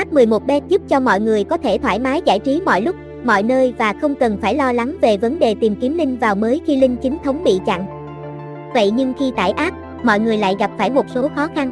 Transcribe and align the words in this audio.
App 0.00 0.12
11bet 0.12 0.60
giúp 0.68 0.82
cho 0.88 1.00
mọi 1.00 1.20
người 1.20 1.44
có 1.44 1.56
thể 1.56 1.78
thoải 1.78 1.98
mái 1.98 2.22
giải 2.24 2.38
trí 2.38 2.60
mọi 2.64 2.80
lúc, 2.80 2.96
mọi 3.24 3.42
nơi 3.42 3.74
và 3.78 3.92
không 4.00 4.14
cần 4.14 4.38
phải 4.42 4.54
lo 4.54 4.72
lắng 4.72 4.96
về 5.00 5.16
vấn 5.16 5.38
đề 5.38 5.54
tìm 5.60 5.74
kiếm 5.80 5.98
link 5.98 6.20
vào 6.20 6.34
mới 6.34 6.60
khi 6.66 6.76
link 6.76 7.02
chính 7.02 7.16
thống 7.24 7.44
bị 7.44 7.60
chặn. 7.66 7.86
Vậy 8.74 8.90
nhưng 8.90 9.12
khi 9.18 9.32
tải 9.36 9.50
app, 9.50 9.76
mọi 10.02 10.20
người 10.20 10.36
lại 10.36 10.56
gặp 10.58 10.70
phải 10.78 10.90
một 10.90 11.06
số 11.14 11.28
khó 11.36 11.48
khăn. 11.54 11.70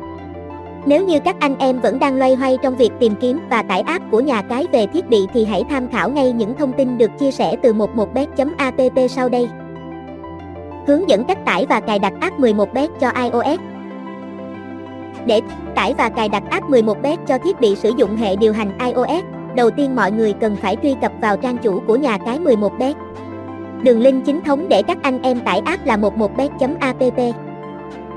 Nếu 0.86 1.06
như 1.06 1.20
các 1.20 1.36
anh 1.40 1.56
em 1.58 1.80
vẫn 1.80 1.98
đang 1.98 2.16
loay 2.18 2.34
hoay 2.34 2.58
trong 2.62 2.76
việc 2.76 2.90
tìm 3.00 3.14
kiếm 3.20 3.40
và 3.50 3.62
tải 3.62 3.80
app 3.80 4.04
của 4.10 4.20
nhà 4.20 4.42
cái 4.42 4.66
về 4.72 4.86
thiết 4.86 5.08
bị 5.08 5.26
thì 5.34 5.44
hãy 5.44 5.64
tham 5.70 5.88
khảo 5.88 6.10
ngay 6.10 6.32
những 6.32 6.54
thông 6.58 6.72
tin 6.72 6.98
được 6.98 7.10
chia 7.18 7.30
sẻ 7.30 7.56
từ 7.62 7.72
11bet.app 7.72 9.08
sau 9.08 9.28
đây. 9.28 9.48
Hướng 10.86 11.08
dẫn 11.08 11.24
cách 11.24 11.44
tải 11.44 11.66
và 11.68 11.80
cài 11.80 11.98
đặt 11.98 12.12
app 12.20 12.40
11bet 12.40 12.88
cho 13.00 13.10
iOS. 13.10 13.60
Để 15.26 15.40
tải 15.74 15.94
và 15.98 16.08
cài 16.08 16.28
đặt 16.28 16.42
app 16.50 16.70
11bet 16.70 17.16
cho 17.26 17.38
thiết 17.38 17.60
bị 17.60 17.76
sử 17.76 17.92
dụng 17.96 18.16
hệ 18.16 18.36
điều 18.36 18.52
hành 18.52 18.78
iOS, 18.78 19.24
đầu 19.56 19.70
tiên 19.70 19.96
mọi 19.96 20.12
người 20.12 20.32
cần 20.32 20.56
phải 20.56 20.76
truy 20.82 20.94
cập 21.00 21.12
vào 21.20 21.36
trang 21.36 21.58
chủ 21.58 21.80
của 21.86 21.96
nhà 21.96 22.18
cái 22.18 22.38
11bet. 22.38 22.94
Đường 23.82 24.00
link 24.00 24.24
chính 24.24 24.40
thống 24.40 24.68
để 24.68 24.82
các 24.82 24.98
anh 25.02 25.22
em 25.22 25.40
tải 25.40 25.60
app 25.64 25.86
là 25.86 25.96
11bet.app. 25.96 27.32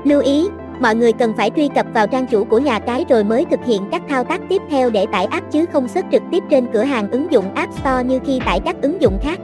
Lưu 0.04 0.20
ý, 0.20 0.48
mọi 0.80 0.94
người 0.94 1.12
cần 1.12 1.32
phải 1.36 1.50
truy 1.56 1.68
cập 1.68 1.86
vào 1.94 2.06
trang 2.06 2.26
chủ 2.26 2.44
của 2.44 2.58
nhà 2.58 2.78
cái 2.78 3.04
rồi 3.08 3.24
mới 3.24 3.44
thực 3.44 3.64
hiện 3.64 3.82
các 3.90 4.02
thao 4.08 4.24
tác 4.24 4.40
tiếp 4.48 4.62
theo 4.70 4.90
để 4.90 5.06
tải 5.12 5.24
app 5.24 5.50
chứ 5.50 5.66
không 5.72 5.88
xuất 5.88 6.04
trực 6.12 6.22
tiếp 6.30 6.42
trên 6.50 6.66
cửa 6.72 6.82
hàng 6.82 7.10
ứng 7.10 7.32
dụng 7.32 7.54
App 7.54 7.72
Store 7.72 8.04
như 8.04 8.18
khi 8.26 8.40
tải 8.46 8.60
các 8.60 8.76
ứng 8.82 9.02
dụng 9.02 9.18
khác. 9.22 9.38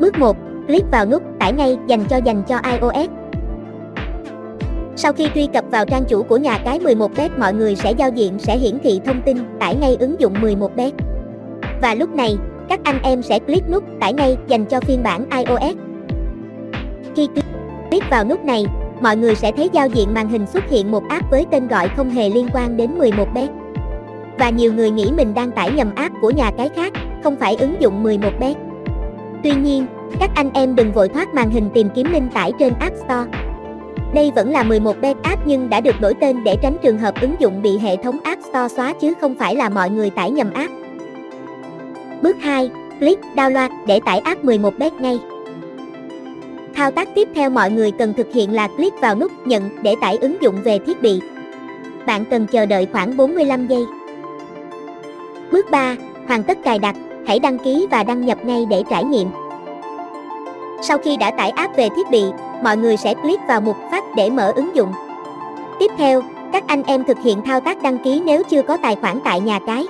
Bước 0.00 0.18
1. 0.18 0.36
Click 0.66 0.90
vào 0.90 1.06
nút 1.06 1.22
tải 1.38 1.52
ngay 1.52 1.78
dành 1.86 2.04
cho 2.04 2.16
dành 2.16 2.42
cho 2.48 2.60
iOS. 2.70 3.19
Sau 4.96 5.12
khi 5.12 5.28
truy 5.34 5.46
cập 5.46 5.64
vào 5.70 5.86
trang 5.86 6.04
chủ 6.08 6.22
của 6.22 6.36
nhà 6.36 6.58
cái 6.64 6.78
11bet 6.78 7.28
mọi 7.38 7.54
người 7.54 7.76
sẽ 7.76 7.92
giao 7.92 8.10
diện 8.10 8.38
sẽ 8.38 8.56
hiển 8.56 8.78
thị 8.82 9.00
thông 9.04 9.22
tin 9.22 9.36
tải 9.60 9.74
ngay 9.74 9.96
ứng 10.00 10.20
dụng 10.20 10.34
11bet. 10.34 10.90
Và 11.82 11.94
lúc 11.94 12.14
này, 12.14 12.36
các 12.68 12.80
anh 12.84 13.02
em 13.02 13.22
sẽ 13.22 13.38
click 13.38 13.70
nút 13.70 13.84
tải 14.00 14.12
ngay 14.12 14.36
dành 14.46 14.64
cho 14.64 14.80
phiên 14.80 15.02
bản 15.02 15.24
iOS. 15.30 15.76
Khi 17.16 17.28
click 17.90 18.10
vào 18.10 18.24
nút 18.24 18.44
này, 18.44 18.66
mọi 19.00 19.16
người 19.16 19.34
sẽ 19.34 19.52
thấy 19.52 19.70
giao 19.72 19.86
diện 19.86 20.14
màn 20.14 20.28
hình 20.28 20.46
xuất 20.46 20.70
hiện 20.70 20.90
một 20.90 21.02
app 21.08 21.30
với 21.30 21.46
tên 21.50 21.68
gọi 21.68 21.88
không 21.96 22.10
hề 22.10 22.30
liên 22.30 22.48
quan 22.54 22.76
đến 22.76 22.98
11bet. 22.98 23.48
Và 24.38 24.50
nhiều 24.50 24.72
người 24.72 24.90
nghĩ 24.90 25.10
mình 25.16 25.34
đang 25.34 25.50
tải 25.50 25.70
nhầm 25.72 25.94
app 25.94 26.14
của 26.20 26.30
nhà 26.30 26.50
cái 26.56 26.68
khác, 26.68 26.92
không 27.24 27.36
phải 27.36 27.56
ứng 27.56 27.76
dụng 27.80 28.04
11bet. 28.04 28.54
Tuy 29.42 29.54
nhiên, 29.54 29.86
các 30.20 30.30
anh 30.34 30.50
em 30.54 30.74
đừng 30.74 30.92
vội 30.92 31.08
thoát 31.08 31.34
màn 31.34 31.50
hình 31.50 31.70
tìm 31.74 31.88
kiếm 31.94 32.06
link 32.12 32.34
tải 32.34 32.52
trên 32.58 32.72
App 32.80 32.96
Store. 32.96 33.49
Đây 34.14 34.30
vẫn 34.34 34.50
là 34.50 34.64
11bet 34.64 35.14
app 35.22 35.46
nhưng 35.46 35.70
đã 35.70 35.80
được 35.80 36.00
đổi 36.00 36.14
tên 36.14 36.44
để 36.44 36.56
tránh 36.62 36.76
trường 36.82 36.98
hợp 36.98 37.14
ứng 37.20 37.34
dụng 37.38 37.62
bị 37.62 37.78
hệ 37.78 37.96
thống 37.96 38.18
App 38.24 38.42
Store 38.42 38.68
xóa 38.68 38.92
chứ 39.00 39.14
không 39.20 39.34
phải 39.34 39.56
là 39.56 39.68
mọi 39.68 39.90
người 39.90 40.10
tải 40.10 40.30
nhầm 40.30 40.52
app. 40.52 40.72
Bước 42.22 42.36
2. 42.40 42.70
Click 42.98 43.22
Download 43.36 43.68
để 43.86 44.00
tải 44.04 44.18
app 44.18 44.44
11bet 44.44 44.90
ngay. 45.00 45.18
Thao 46.74 46.90
tác 46.90 47.08
tiếp 47.14 47.28
theo 47.34 47.50
mọi 47.50 47.70
người 47.70 47.90
cần 47.90 48.14
thực 48.16 48.32
hiện 48.32 48.52
là 48.52 48.68
click 48.68 49.00
vào 49.00 49.14
nút 49.14 49.32
nhận 49.46 49.82
để 49.82 49.94
tải 50.00 50.16
ứng 50.16 50.36
dụng 50.42 50.62
về 50.64 50.78
thiết 50.78 51.02
bị. 51.02 51.20
Bạn 52.06 52.24
cần 52.24 52.46
chờ 52.46 52.66
đợi 52.66 52.86
khoảng 52.92 53.16
45 53.16 53.66
giây. 53.66 53.84
Bước 55.52 55.70
3. 55.70 55.96
Hoàn 56.28 56.42
tất 56.42 56.58
cài 56.64 56.78
đặt, 56.78 56.96
hãy 57.26 57.38
đăng 57.38 57.58
ký 57.58 57.86
và 57.90 58.02
đăng 58.02 58.26
nhập 58.26 58.38
ngay 58.44 58.66
để 58.70 58.82
trải 58.90 59.04
nghiệm. 59.04 59.28
Sau 60.82 60.98
khi 60.98 61.16
đã 61.16 61.30
tải 61.30 61.50
app 61.50 61.76
về 61.76 61.88
thiết 61.96 62.10
bị, 62.10 62.24
mọi 62.62 62.76
người 62.76 62.96
sẽ 62.96 63.14
click 63.14 63.46
vào 63.48 63.60
mục 63.60 63.76
phát 63.90 64.04
để 64.16 64.30
mở 64.30 64.52
ứng 64.56 64.76
dụng. 64.76 64.92
Tiếp 65.78 65.90
theo, 65.98 66.22
các 66.52 66.64
anh 66.66 66.82
em 66.82 67.04
thực 67.04 67.18
hiện 67.24 67.42
thao 67.42 67.60
tác 67.60 67.82
đăng 67.82 67.98
ký 67.98 68.22
nếu 68.24 68.42
chưa 68.42 68.62
có 68.62 68.76
tài 68.76 68.96
khoản 68.96 69.20
tại 69.24 69.40
nhà 69.40 69.58
cái. 69.66 69.86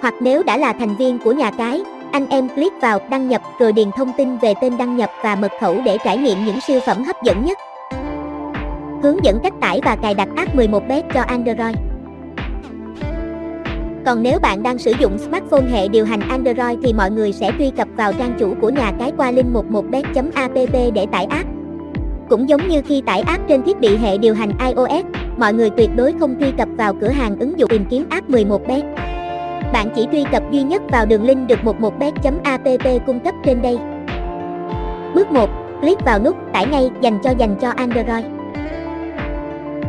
Hoặc 0.00 0.14
nếu 0.20 0.42
đã 0.42 0.56
là 0.56 0.72
thành 0.72 0.96
viên 0.96 1.18
của 1.18 1.32
nhà 1.32 1.50
cái, 1.50 1.82
anh 2.12 2.26
em 2.28 2.48
click 2.48 2.80
vào 2.80 2.98
đăng 3.10 3.28
nhập 3.28 3.42
rồi 3.58 3.72
điền 3.72 3.90
thông 3.96 4.12
tin 4.12 4.38
về 4.38 4.54
tên 4.60 4.76
đăng 4.76 4.96
nhập 4.96 5.10
và 5.22 5.36
mật 5.36 5.52
khẩu 5.60 5.80
để 5.84 5.98
trải 6.04 6.18
nghiệm 6.18 6.44
những 6.44 6.60
siêu 6.60 6.80
phẩm 6.86 7.04
hấp 7.04 7.22
dẫn 7.22 7.44
nhất. 7.44 7.58
Hướng 9.02 9.24
dẫn 9.24 9.40
cách 9.42 9.52
tải 9.60 9.80
và 9.84 9.96
cài 9.96 10.14
đặt 10.14 10.28
app 10.36 10.56
11bet 10.56 11.02
cho 11.14 11.20
Android. 11.20 11.85
Còn 14.06 14.22
nếu 14.22 14.38
bạn 14.38 14.62
đang 14.62 14.78
sử 14.78 14.92
dụng 15.00 15.18
smartphone 15.18 15.70
hệ 15.70 15.88
điều 15.88 16.04
hành 16.04 16.20
Android 16.20 16.78
thì 16.82 16.92
mọi 16.92 17.10
người 17.10 17.32
sẽ 17.32 17.52
truy 17.58 17.70
cập 17.70 17.88
vào 17.96 18.12
trang 18.12 18.36
chủ 18.38 18.54
của 18.60 18.70
nhà 18.70 18.92
cái 18.98 19.12
qua 19.16 19.30
link 19.30 19.46
11bet.app 19.52 20.92
để 20.94 21.06
tải 21.12 21.24
app. 21.24 21.48
Cũng 22.28 22.48
giống 22.48 22.68
như 22.68 22.82
khi 22.82 23.02
tải 23.06 23.20
app 23.20 23.48
trên 23.48 23.62
thiết 23.62 23.80
bị 23.80 23.96
hệ 23.96 24.18
điều 24.18 24.34
hành 24.34 24.52
iOS, 24.58 25.04
mọi 25.38 25.52
người 25.52 25.70
tuyệt 25.70 25.90
đối 25.96 26.12
không 26.20 26.36
truy 26.40 26.52
cập 26.58 26.68
vào 26.76 26.94
cửa 27.00 27.08
hàng 27.08 27.38
ứng 27.38 27.58
dụng 27.58 27.70
tìm 27.70 27.84
kiếm 27.90 28.04
app 28.10 28.30
11bet. 28.30 28.82
Bạn 29.72 29.88
chỉ 29.96 30.06
truy 30.12 30.24
cập 30.32 30.42
duy 30.50 30.62
nhất 30.62 30.82
vào 30.90 31.06
đường 31.06 31.24
link 31.24 31.48
được 31.48 31.58
11bet.app 31.64 32.98
cung 33.06 33.20
cấp 33.20 33.34
trên 33.44 33.62
đây. 33.62 33.78
Bước 35.14 35.30
1. 35.30 35.50
Click 35.80 36.04
vào 36.04 36.18
nút 36.18 36.36
tải 36.52 36.66
ngay 36.66 36.90
dành 37.00 37.18
cho 37.24 37.30
dành 37.38 37.56
cho 37.60 37.70
Android. 37.76 38.35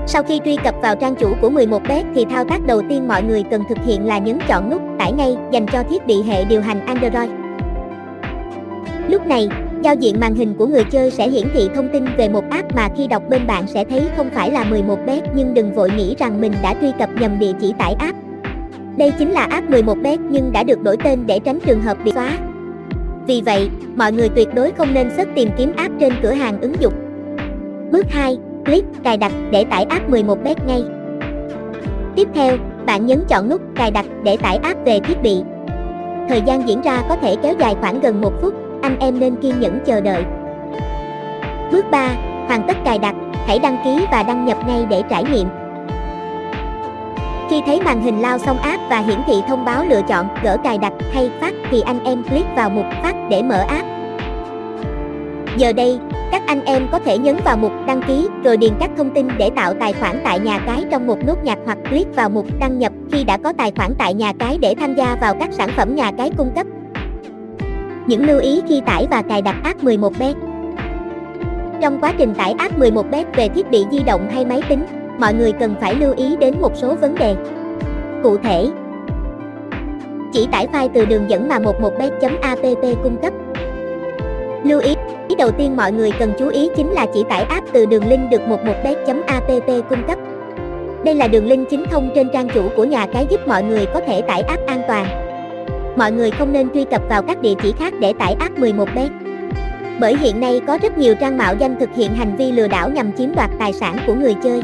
Sau 0.10 0.24
khi 0.24 0.40
truy 0.46 0.58
cập 0.64 0.76
vào 0.82 0.96
trang 0.96 1.16
chủ 1.16 1.34
của 1.42 1.50
11bet 1.50 2.04
thì 2.16 2.26
thao 2.26 2.44
tác 2.44 2.66
đầu 2.68 2.82
tiên 2.90 3.08
mọi 3.08 3.24
người 3.24 3.44
cần 3.52 3.64
thực 3.70 3.78
hiện 3.86 4.06
là 4.06 4.18
nhấn 4.18 4.40
chọn 4.48 4.70
nút 4.70 4.82
tải 5.00 5.12
ngay 5.12 5.38
dành 5.52 5.66
cho 5.74 5.84
thiết 5.90 6.06
bị 6.06 6.22
hệ 6.22 6.46
điều 6.46 6.62
hành 6.62 6.86
Android. 6.86 7.30
Lúc 9.08 9.28
này, 9.28 9.50
giao 9.82 9.96
diện 9.96 10.20
màn 10.20 10.36
hình 10.36 10.54
của 10.58 10.68
người 10.68 10.84
chơi 10.84 11.12
sẽ 11.12 11.30
hiển 11.30 11.48
thị 11.54 11.70
thông 11.76 11.90
tin 11.94 12.06
về 12.18 12.30
một 12.30 12.44
app 12.50 12.76
mà 12.76 12.90
khi 12.98 13.08
đọc 13.08 13.24
bên 13.30 13.48
bạn 13.48 13.68
sẽ 13.68 13.84
thấy 13.84 14.04
không 14.18 14.30
phải 14.34 14.52
là 14.52 14.64
11bet 14.64 15.22
nhưng 15.36 15.54
đừng 15.54 15.74
vội 15.74 15.90
nghĩ 15.98 16.16
rằng 16.20 16.42
mình 16.42 16.54
đã 16.64 16.76
truy 16.82 16.92
cập 17.00 17.10
nhầm 17.20 17.40
địa 17.40 17.52
chỉ 17.62 17.74
tải 17.78 17.94
app. 18.00 18.18
Đây 18.98 19.12
chính 19.20 19.32
là 19.32 19.48
app 19.50 19.70
11bet 19.70 20.18
nhưng 20.30 20.52
đã 20.52 20.64
được 20.64 20.84
đổi 20.84 20.98
tên 21.04 21.28
để 21.28 21.40
tránh 21.40 21.60
trường 21.66 21.82
hợp 21.82 21.98
bị 22.04 22.12
xóa. 22.12 22.38
Vì 23.28 23.42
vậy, 23.46 23.70
mọi 23.96 24.12
người 24.12 24.30
tuyệt 24.30 24.48
đối 24.54 24.72
không 24.72 24.94
nên 24.94 25.10
xuất 25.16 25.28
tìm 25.36 25.50
kiếm 25.58 25.74
app 25.78 25.94
trên 26.00 26.14
cửa 26.22 26.34
hàng 26.34 26.62
ứng 26.62 26.76
dụng. 26.80 26.94
Bước 27.92 28.06
2. 28.10 28.38
Click 28.68 29.04
cài 29.04 29.18
đặt 29.18 29.32
để 29.52 29.64
tải 29.64 29.84
app 29.84 30.10
11bet 30.10 30.56
ngay. 30.68 30.84
Tiếp 32.16 32.28
theo, 32.34 32.58
bạn 32.86 33.06
nhấn 33.06 33.24
chọn 33.28 33.50
nút 33.50 33.62
cài 33.76 33.92
đặt 33.92 34.06
để 34.24 34.38
tải 34.38 34.58
app 34.64 34.86
về 34.86 35.00
thiết 35.00 35.22
bị. 35.22 35.44
Thời 36.30 36.42
gian 36.42 36.68
diễn 36.68 36.82
ra 36.82 37.04
có 37.10 37.16
thể 37.16 37.36
kéo 37.44 37.54
dài 37.60 37.76
khoảng 37.82 38.00
gần 38.00 38.22
1 38.22 38.34
phút, 38.42 38.54
anh 38.82 39.00
em 39.00 39.20
nên 39.20 39.36
kiên 39.36 39.60
nhẫn 39.60 39.80
chờ 39.86 40.02
đợi. 40.02 40.24
Bước 41.72 41.86
3. 41.92 42.10
Hoàn 42.48 42.64
tất 42.68 42.78
cài 42.86 43.00
đặt, 43.00 43.16
hãy 43.48 43.60
đăng 43.60 43.78
ký 43.84 44.06
và 44.12 44.24
đăng 44.24 44.46
nhập 44.46 44.58
ngay 44.68 44.86
để 44.90 45.04
trải 45.10 45.24
nghiệm. 45.24 45.48
Khi 47.50 47.62
thấy 47.66 47.82
màn 47.86 48.02
hình 48.02 48.22
lao 48.22 48.38
xong 48.38 48.58
app 48.58 48.84
và 48.90 49.00
hiển 49.00 49.20
thị 49.28 49.34
thông 49.48 49.66
báo 49.66 49.86
lựa 49.90 50.02
chọn 50.02 50.28
gỡ 50.44 50.58
cài 50.64 50.78
đặt 50.78 50.94
hay 51.14 51.32
phát 51.40 51.54
thì 51.72 51.82
anh 51.82 52.04
em 52.04 52.24
click 52.24 52.56
vào 52.56 52.70
mục 52.70 52.86
phát 53.04 53.16
để 53.30 53.44
mở 53.44 53.64
app. 53.68 53.88
Giờ 55.58 55.74
đây, 55.74 56.00
các 56.32 56.42
anh 56.48 56.66
em 56.66 56.88
có 56.92 57.00
thể 57.00 57.18
nhấn 57.18 57.36
vào 57.46 57.58
mục 57.58 57.72
đăng 57.88 58.02
ký 58.02 58.27
rồi 58.44 58.58
điền 58.58 58.74
các 58.80 58.90
thông 58.98 59.10
tin 59.10 59.28
để 59.38 59.50
tạo 59.56 59.74
tài 59.74 59.94
khoản 59.94 60.20
tại 60.24 60.40
nhà 60.40 60.60
cái 60.66 60.86
trong 60.92 61.08
một 61.08 61.18
nút 61.28 61.44
nhạc 61.44 61.58
hoặc 61.66 61.78
click 61.90 62.16
vào 62.16 62.30
mục 62.30 62.46
đăng 62.60 62.80
nhập 62.80 62.92
khi 63.12 63.24
đã 63.24 63.38
có 63.38 63.54
tài 63.58 63.72
khoản 63.76 63.94
tại 63.98 64.14
nhà 64.14 64.34
cái 64.40 64.58
để 64.58 64.76
tham 64.80 64.96
gia 64.96 65.16
vào 65.22 65.36
các 65.40 65.54
sản 65.54 65.70
phẩm 65.78 65.96
nhà 65.96 66.12
cái 66.18 66.32
cung 66.38 66.52
cấp. 66.56 66.68
Những 68.08 68.26
lưu 68.26 68.40
ý 68.40 68.62
khi 68.68 68.82
tải 68.86 69.08
và 69.12 69.22
cài 69.22 69.42
đặt 69.42 69.56
app 69.64 69.84
11bet 69.84 70.34
Trong 71.82 72.00
quá 72.02 72.14
trình 72.18 72.34
tải 72.34 72.54
app 72.58 72.80
11bet 72.80 73.26
về 73.36 73.50
thiết 73.50 73.72
bị 73.72 73.86
di 73.92 74.00
động 74.04 74.30
hay 74.34 74.46
máy 74.46 74.62
tính, 74.70 74.86
mọi 75.20 75.34
người 75.34 75.52
cần 75.52 75.76
phải 75.82 75.96
lưu 75.96 76.14
ý 76.18 76.36
đến 76.36 76.56
một 76.62 76.72
số 76.76 76.96
vấn 76.96 77.16
đề. 77.16 77.36
Cụ 78.24 78.38
thể, 78.38 78.68
chỉ 80.34 80.48
tải 80.52 80.68
file 80.68 80.90
từ 80.94 81.06
đường 81.06 81.30
dẫn 81.30 81.48
mà 81.48 81.60
11bet.app 81.60 83.04
cung 83.04 83.18
cấp. 83.22 83.34
Lưu 84.64 84.80
ý 84.80 84.96
Ý 85.28 85.36
đầu 85.36 85.52
tiên 85.52 85.76
mọi 85.76 85.92
người 85.92 86.12
cần 86.20 86.34
chú 86.40 86.48
ý 86.48 86.70
chính 86.76 86.92
là 86.92 87.06
chỉ 87.14 87.24
tải 87.30 87.44
app 87.44 87.68
từ 87.74 87.86
đường 87.86 88.08
link 88.08 88.32
được 88.32 88.42
11bet.app 88.42 89.82
cung 89.90 90.04
cấp. 90.08 90.18
Đây 91.04 91.16
là 91.16 91.28
đường 91.28 91.46
link 91.46 91.70
chính 91.70 91.86
thông 91.92 92.10
trên 92.16 92.30
trang 92.34 92.50
chủ 92.54 92.70
của 92.76 92.84
nhà 92.84 93.08
cái 93.14 93.26
giúp 93.30 93.48
mọi 93.48 93.64
người 93.64 93.86
có 93.94 94.02
thể 94.08 94.22
tải 94.22 94.42
app 94.42 94.68
an 94.68 94.82
toàn. 94.88 95.06
Mọi 95.98 96.12
người 96.12 96.32
không 96.32 96.54
nên 96.54 96.70
truy 96.74 96.84
cập 96.84 97.02
vào 97.10 97.22
các 97.22 97.42
địa 97.42 97.54
chỉ 97.62 97.72
khác 97.72 97.94
để 98.00 98.14
tải 98.20 98.36
app 98.40 98.60
11bet. 98.60 99.10
Bởi 100.00 100.16
hiện 100.16 100.40
nay 100.40 100.62
có 100.68 100.78
rất 100.82 100.98
nhiều 100.98 101.16
trang 101.16 101.38
mạo 101.38 101.56
danh 101.60 101.80
thực 101.80 101.90
hiện 101.96 102.16
hành 102.16 102.36
vi 102.36 102.52
lừa 102.52 102.68
đảo 102.68 102.90
nhằm 102.90 103.12
chiếm 103.18 103.36
đoạt 103.36 103.50
tài 103.60 103.74
sản 103.74 103.98
của 104.08 104.14
người 104.14 104.36
chơi. 104.44 104.62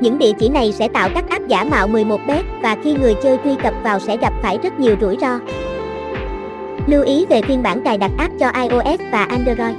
Những 0.00 0.18
địa 0.18 0.32
chỉ 0.38 0.48
này 0.48 0.72
sẽ 0.72 0.88
tạo 0.88 1.08
các 1.14 1.24
app 1.28 1.46
giả 1.46 1.64
mạo 1.64 1.88
11bet 1.88 2.42
và 2.62 2.76
khi 2.84 2.94
người 2.94 3.14
chơi 3.22 3.38
truy 3.44 3.54
cập 3.62 3.74
vào 3.82 3.98
sẽ 3.98 4.16
gặp 4.16 4.32
phải 4.42 4.58
rất 4.62 4.80
nhiều 4.80 4.96
rủi 5.00 5.16
ro. 5.20 5.38
Lưu 6.88 7.02
ý 7.02 7.26
về 7.26 7.42
phiên 7.42 7.62
bản 7.62 7.82
cài 7.84 7.98
đặt 7.98 8.10
app 8.18 8.32
cho 8.38 8.50
iOS 8.62 9.00
và 9.12 9.24
Android. 9.24 9.76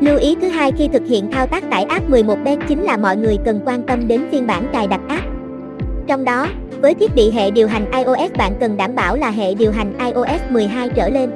Lưu 0.00 0.18
ý 0.18 0.36
thứ 0.40 0.48
hai 0.48 0.72
khi 0.72 0.88
thực 0.92 1.06
hiện 1.06 1.30
thao 1.30 1.46
tác 1.46 1.70
tải 1.70 1.84
app 1.84 2.10
11bet 2.10 2.56
chính 2.68 2.82
là 2.82 2.96
mọi 2.96 3.16
người 3.16 3.38
cần 3.44 3.60
quan 3.64 3.82
tâm 3.82 4.08
đến 4.08 4.28
phiên 4.30 4.46
bản 4.46 4.68
cài 4.72 4.86
đặt 4.86 5.00
app. 5.08 5.26
Trong 6.06 6.24
đó, 6.24 6.46
với 6.80 6.94
thiết 6.94 7.14
bị 7.14 7.30
hệ 7.30 7.50
điều 7.50 7.68
hành 7.68 7.90
iOS 7.92 8.32
bạn 8.38 8.52
cần 8.60 8.76
đảm 8.76 8.94
bảo 8.94 9.16
là 9.16 9.30
hệ 9.30 9.54
điều 9.54 9.72
hành 9.72 9.92
iOS 9.98 10.40
12 10.50 10.88
trở 10.88 11.08
lên. 11.08 11.30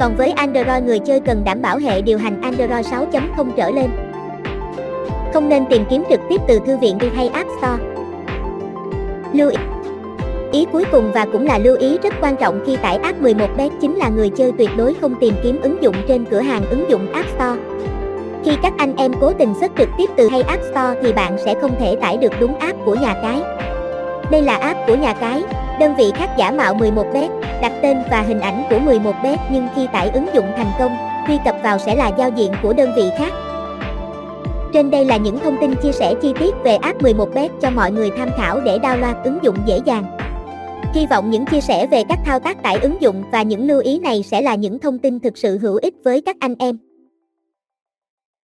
Còn 0.00 0.16
với 0.16 0.30
Android 0.30 0.84
người 0.84 0.98
chơi 0.98 1.20
cần 1.20 1.44
đảm 1.44 1.62
bảo 1.62 1.78
hệ 1.78 2.02
điều 2.02 2.18
hành 2.18 2.42
Android 2.42 2.86
6.0 2.86 3.50
trở 3.56 3.70
lên. 3.70 3.90
Không 5.34 5.48
nên 5.48 5.64
tìm 5.70 5.82
kiếm 5.90 6.04
trực 6.10 6.20
tiếp 6.28 6.40
từ 6.48 6.60
thư 6.66 6.76
viện 6.76 6.98
hay 7.14 7.28
App 7.28 7.48
Store. 7.58 7.84
Lưu 9.32 9.50
ý 9.50 9.58
Ý 10.52 10.66
cuối 10.72 10.84
cùng 10.92 11.12
và 11.12 11.26
cũng 11.32 11.46
là 11.46 11.58
lưu 11.58 11.76
ý 11.76 11.98
rất 12.02 12.14
quan 12.20 12.36
trọng 12.36 12.60
khi 12.66 12.76
tải 12.76 12.96
app 12.96 13.22
11bet 13.22 13.70
chính 13.80 13.96
là 13.96 14.08
người 14.08 14.30
chơi 14.30 14.52
tuyệt 14.58 14.70
đối 14.76 14.94
không 14.94 15.14
tìm 15.20 15.34
kiếm 15.42 15.60
ứng 15.62 15.82
dụng 15.82 15.94
trên 16.08 16.24
cửa 16.24 16.40
hàng 16.40 16.62
ứng 16.70 16.90
dụng 16.90 17.12
App 17.12 17.28
Store. 17.28 17.60
Khi 18.44 18.56
các 18.62 18.72
anh 18.78 18.96
em 18.96 19.12
cố 19.20 19.32
tình 19.32 19.54
xuất 19.60 19.72
trực 19.78 19.88
tiếp 19.98 20.10
từ 20.16 20.28
hay 20.28 20.42
App 20.42 20.62
Store 20.62 21.00
thì 21.02 21.12
bạn 21.12 21.36
sẽ 21.44 21.54
không 21.60 21.74
thể 21.80 21.96
tải 22.00 22.16
được 22.16 22.32
đúng 22.40 22.58
app 22.58 22.78
của 22.84 22.94
nhà 22.94 23.14
cái. 23.22 23.42
Đây 24.30 24.42
là 24.42 24.56
app 24.56 24.80
của 24.86 24.94
nhà 24.94 25.14
cái, 25.14 25.42
đơn 25.80 25.94
vị 25.98 26.12
khác 26.14 26.30
giả 26.38 26.50
mạo 26.50 26.74
11bet, 26.74 27.28
đặt 27.62 27.72
tên 27.82 27.96
và 28.10 28.20
hình 28.20 28.40
ảnh 28.40 28.62
của 28.70 28.76
11bet 28.76 29.36
nhưng 29.50 29.68
khi 29.76 29.86
tải 29.92 30.10
ứng 30.10 30.26
dụng 30.34 30.46
thành 30.56 30.70
công, 30.78 30.96
truy 31.28 31.38
cập 31.44 31.56
vào 31.62 31.78
sẽ 31.78 31.94
là 31.94 32.10
giao 32.18 32.30
diện 32.36 32.52
của 32.62 32.72
đơn 32.72 32.90
vị 32.96 33.10
khác. 33.18 33.32
Trên 34.72 34.90
đây 34.90 35.04
là 35.04 35.16
những 35.16 35.38
thông 35.38 35.56
tin 35.60 35.74
chia 35.74 35.92
sẻ 35.92 36.14
chi 36.22 36.32
tiết 36.38 36.54
về 36.64 36.76
app 36.76 37.02
11bet 37.02 37.48
cho 37.60 37.70
mọi 37.70 37.92
người 37.92 38.10
tham 38.18 38.28
khảo 38.36 38.60
để 38.60 38.78
download 38.78 39.14
ứng 39.24 39.38
dụng 39.42 39.56
dễ 39.66 39.80
dàng. 39.84 40.04
Hy 40.94 41.06
vọng 41.06 41.30
những 41.30 41.46
chia 41.46 41.60
sẻ 41.60 41.86
về 41.86 42.02
các 42.08 42.18
thao 42.24 42.40
tác 42.40 42.62
tải 42.62 42.78
ứng 42.78 43.02
dụng 43.02 43.22
và 43.32 43.42
những 43.42 43.66
lưu 43.66 43.80
ý 43.80 43.98
này 43.98 44.22
sẽ 44.22 44.42
là 44.42 44.54
những 44.54 44.78
thông 44.78 44.98
tin 44.98 45.20
thực 45.20 45.38
sự 45.38 45.58
hữu 45.58 45.76
ích 45.76 45.94
với 46.04 46.20
các 46.20 46.36
anh 46.40 46.54
em. 46.58 46.87